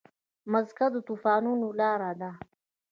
[0.51, 2.31] مځکه د طوفانونو لاره ده.